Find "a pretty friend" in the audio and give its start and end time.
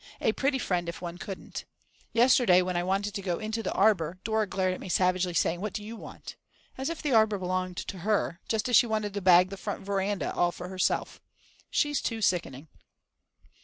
0.19-0.89